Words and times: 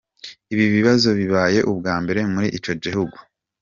Ibi 0.53 0.65
bizoba 0.73 1.15
bibaye 1.19 1.59
ubwambere 1.71 2.19
mur'ico 2.31 2.71
gihugu. 2.83 3.17